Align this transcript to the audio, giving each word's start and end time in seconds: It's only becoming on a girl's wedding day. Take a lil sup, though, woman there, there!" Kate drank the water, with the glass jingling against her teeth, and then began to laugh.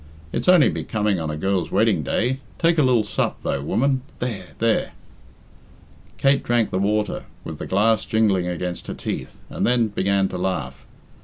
It's 0.33 0.49
only 0.49 0.67
becoming 0.69 1.19
on 1.19 1.29
a 1.29 1.37
girl's 1.37 1.69
wedding 1.71 2.01
day. 2.01 2.39
Take 2.57 2.79
a 2.79 2.81
lil 2.81 3.03
sup, 3.03 3.41
though, 3.41 3.61
woman 3.61 4.01
there, 4.17 4.47
there!" 4.57 4.93
Kate 6.17 6.41
drank 6.41 6.71
the 6.71 6.79
water, 6.79 7.25
with 7.43 7.59
the 7.59 7.67
glass 7.67 8.03
jingling 8.03 8.47
against 8.47 8.87
her 8.87 8.95
teeth, 8.95 9.39
and 9.51 9.63
then 9.63 9.89
began 9.89 10.27
to 10.29 10.39
laugh. 10.39 10.87